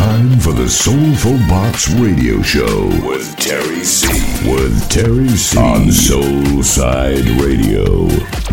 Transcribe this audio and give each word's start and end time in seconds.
time 0.00 0.40
for 0.40 0.52
the 0.52 0.66
Soulful 0.66 1.36
Box 1.46 1.90
Radio 1.90 2.40
Show 2.40 2.86
with 3.06 3.36
Terry 3.36 3.84
C. 3.84 4.08
With 4.50 4.88
Terry 4.88 5.28
C. 5.28 5.58
On 5.58 5.88
Soulside 5.88 7.26
Radio. 7.38 8.06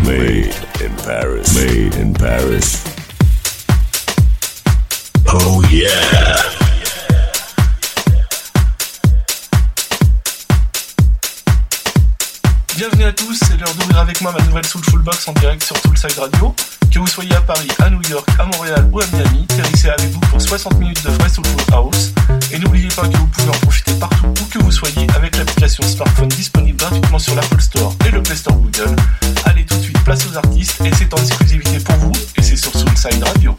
Made 0.04 0.54
in 0.84 0.94
Paris. 0.98 1.54
Made 1.54 1.94
in 1.94 2.12
Paris. 2.12 2.84
Oh, 5.26 5.66
yeah. 5.72 6.57
Bienvenue 12.78 13.06
à 13.06 13.12
tous, 13.12 13.34
c'est 13.34 13.56
l'heure 13.56 13.74
d'ouvrir 13.74 13.98
avec 13.98 14.20
moi 14.20 14.30
ma 14.30 14.40
nouvelle 14.44 14.64
Soulful 14.64 15.02
Box 15.02 15.26
en 15.26 15.32
direct 15.32 15.64
sur 15.64 15.76
Soulside 15.78 16.16
Radio. 16.16 16.54
Que 16.92 17.00
vous 17.00 17.08
soyez 17.08 17.34
à 17.34 17.40
Paris, 17.40 17.66
à 17.80 17.90
New 17.90 18.00
York, 18.08 18.24
à 18.38 18.44
Montréal 18.44 18.88
ou 18.92 19.00
à 19.00 19.06
Miami, 19.06 19.44
est 19.50 19.88
avec 19.88 20.12
vous 20.12 20.20
pour 20.20 20.40
60 20.40 20.78
minutes 20.78 21.02
de 21.04 21.10
vrai 21.10 21.28
Soulful 21.28 21.60
House. 21.72 22.12
Et 22.52 22.58
n'oubliez 22.60 22.86
pas 22.86 23.08
que 23.08 23.16
vous 23.16 23.26
pouvez 23.26 23.48
en 23.48 23.58
profiter 23.62 23.94
partout 23.94 24.26
où 24.26 24.44
que 24.44 24.62
vous 24.62 24.70
soyez 24.70 25.08
avec 25.16 25.36
l'application 25.36 25.82
smartphone 25.82 26.28
disponible 26.28 26.76
gratuitement 26.76 27.18
sur 27.18 27.34
l'Apple 27.34 27.60
Store 27.60 27.96
et 28.06 28.12
le 28.12 28.22
Play 28.22 28.36
Store 28.36 28.54
Google. 28.56 28.94
Allez 29.46 29.66
tout 29.66 29.76
de 29.76 29.82
suite, 29.82 29.98
place 30.04 30.24
aux 30.32 30.36
artistes 30.36 30.80
et 30.84 30.94
c'est 30.94 31.12
en 31.12 31.16
exclusivité 31.16 31.80
pour 31.80 31.96
vous 31.96 32.12
et 32.36 32.42
c'est 32.42 32.54
sur 32.54 32.72
Soulside 32.72 33.24
Radio. 33.24 33.56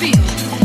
feel 0.00 0.63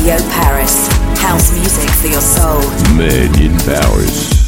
Radio 0.00 0.16
Paris. 0.30 0.88
House 1.20 1.52
music 1.52 1.90
for 1.90 2.06
your 2.06 2.22
soul. 2.22 2.58
Made 2.96 3.38
in 3.38 3.54
Paris. 3.58 4.39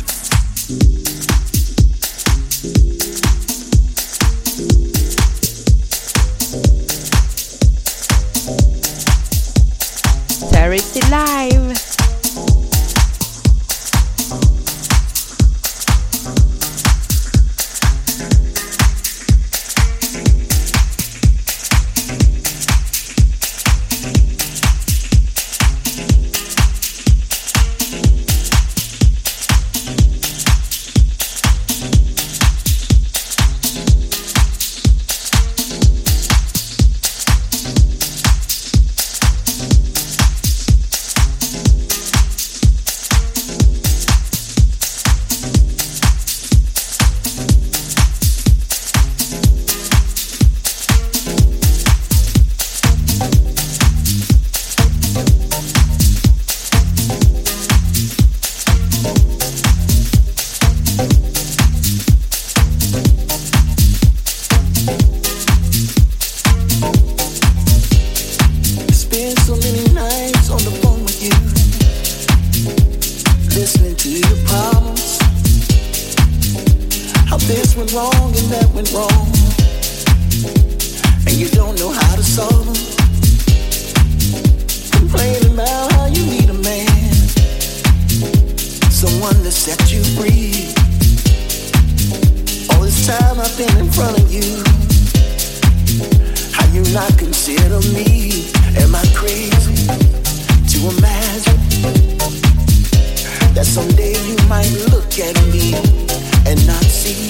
and 106.53 106.67
not 106.67 106.85
see. 106.85 107.29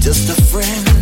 Just 0.00 0.28
a 0.30 0.40
friend. 0.42 0.93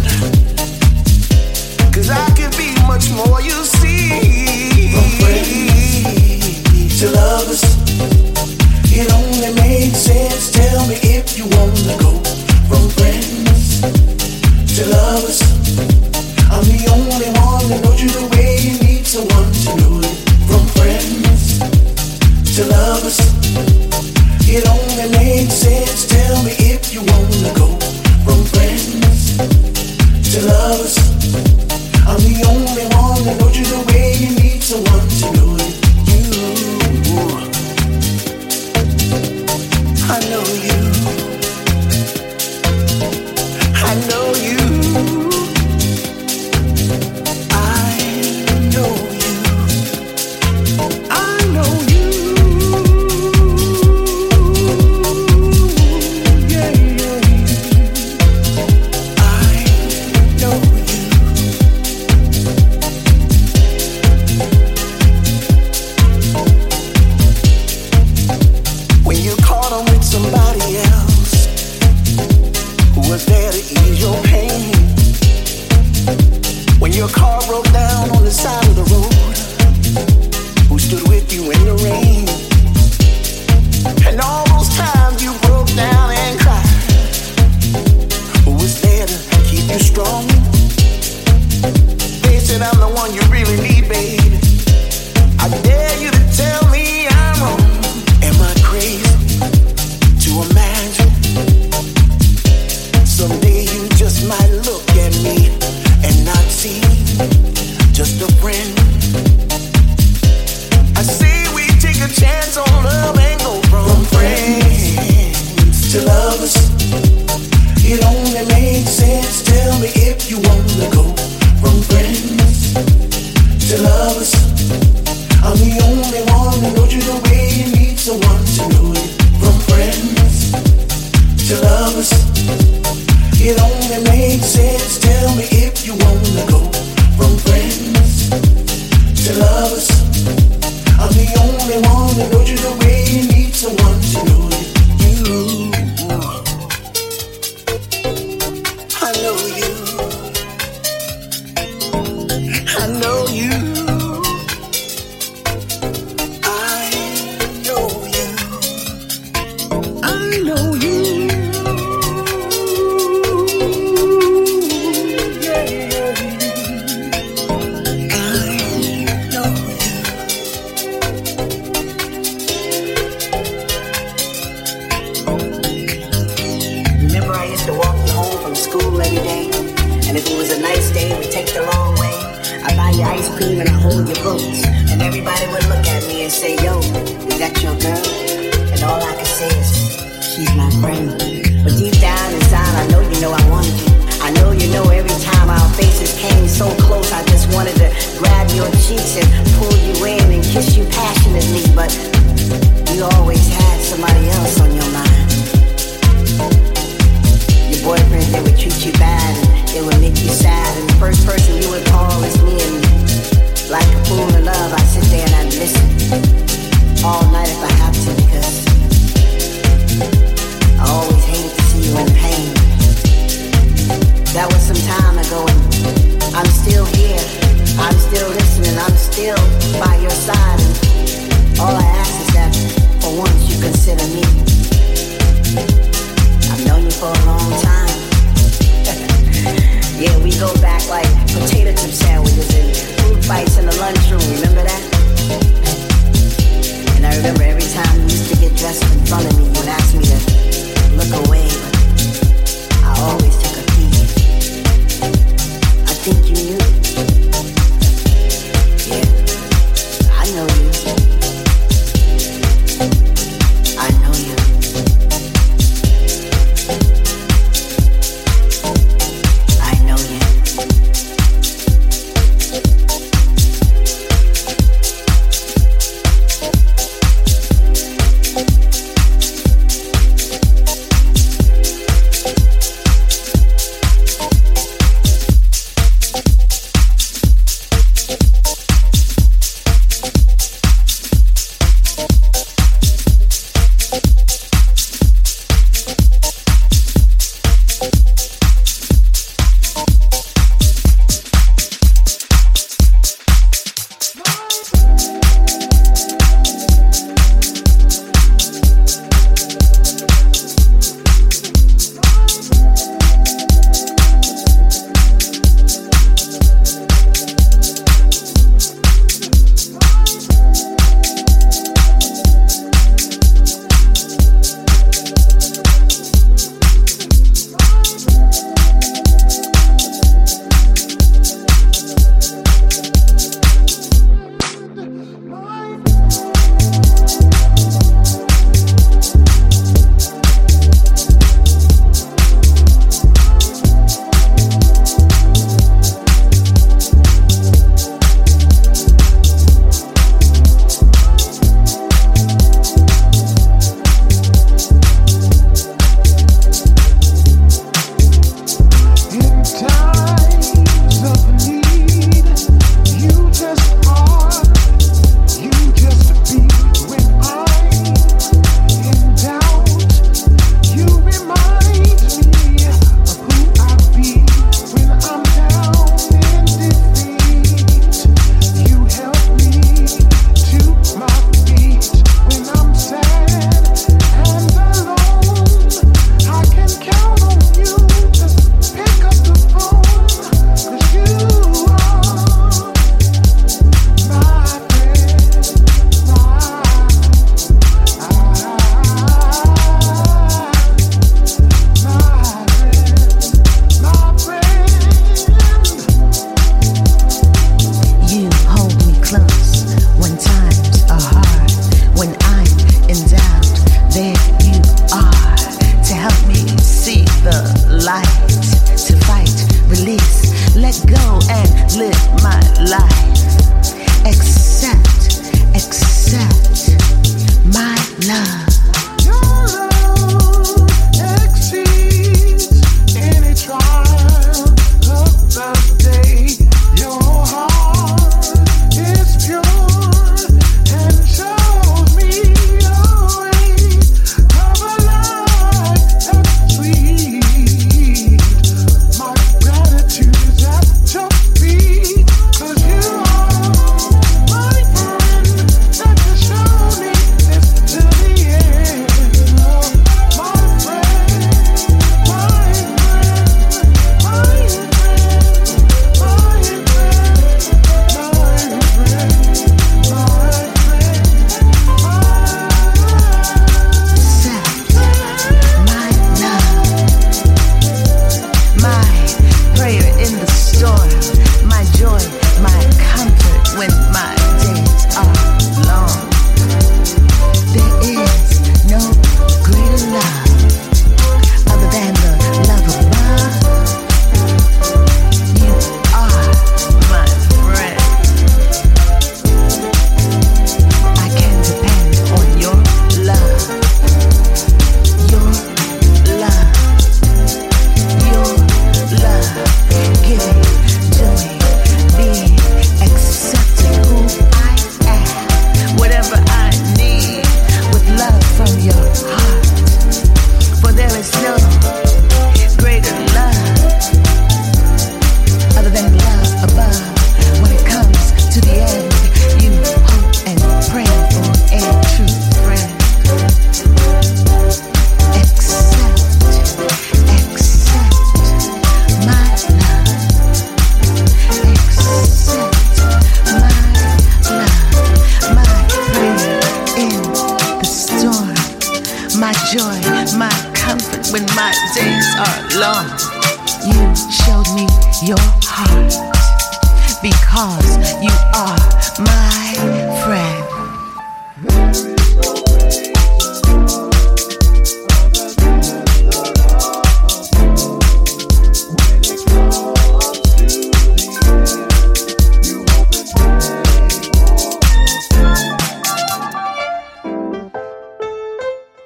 Listening. 229.23 229.52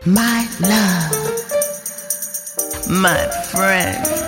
my 0.07 0.47
love, 0.61 1.11
my 2.89 3.29
friend. 3.51 4.26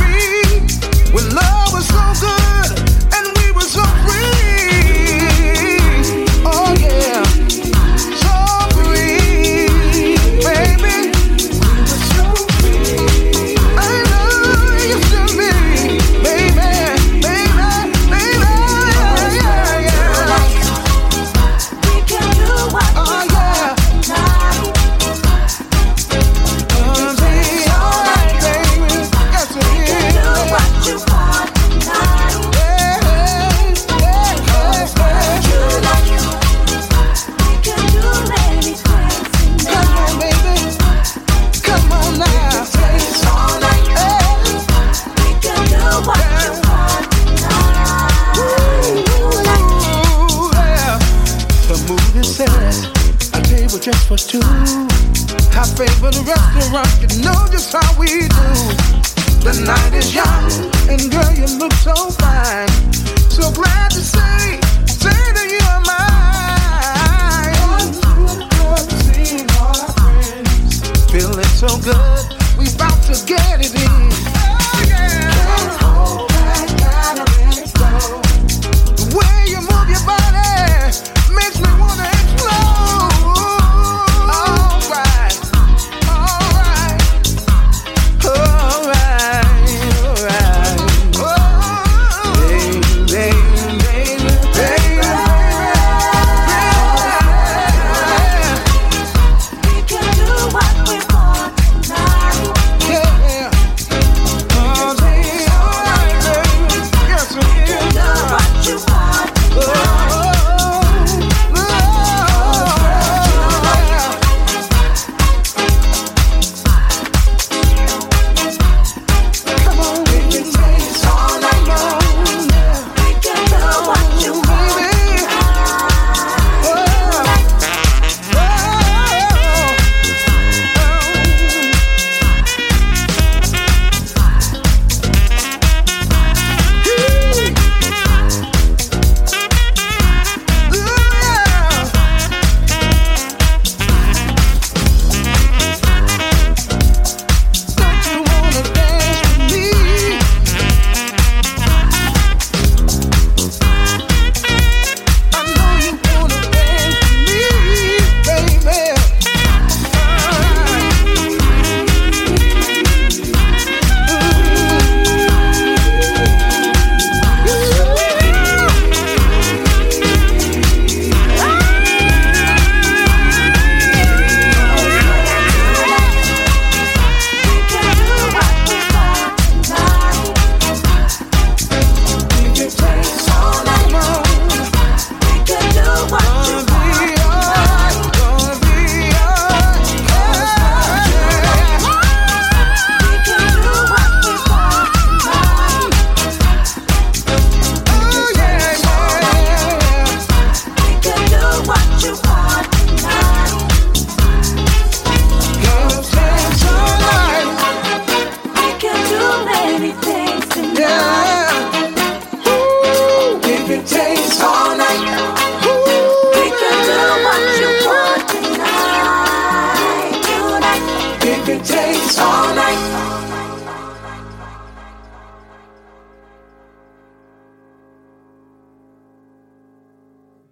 free. 0.00 0.60
When 1.12 1.34
love 1.34 1.72
was 1.72 1.86
so 1.86 2.04
good. 2.26 2.89